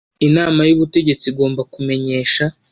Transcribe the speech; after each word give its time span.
Inama 0.27 0.61
y 0.69 0.73
ubutegetsi 0.75 1.25
igomba 1.31 1.61
kumenyesha 1.73 2.43